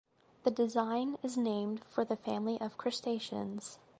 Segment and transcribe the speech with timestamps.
[0.45, 3.77] The design is named for the family of crustaceans.